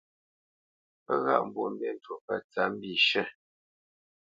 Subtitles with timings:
[1.05, 3.25] Pə́ ghâʼ Mbwoʼmbî njwōʼ pə̂ tsǎp mbishʉ̂.